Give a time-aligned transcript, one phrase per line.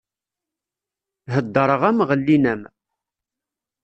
[1.33, 2.61] Heddreɣ-am ɣellin-am!